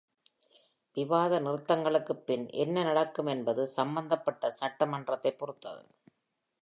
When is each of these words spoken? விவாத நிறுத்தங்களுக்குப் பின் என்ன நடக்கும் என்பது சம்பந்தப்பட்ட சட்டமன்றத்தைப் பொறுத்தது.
விவாத 0.97 1.39
நிறுத்தங்களுக்குப் 1.39 2.23
பின் 2.25 2.49
என்ன 2.53 2.83
நடக்கும் 2.83 3.25
என்பது 3.25 3.67
சம்பந்தப்பட்ட 3.67 4.55
சட்டமன்றத்தைப் 4.59 5.37
பொறுத்தது. 5.37 5.83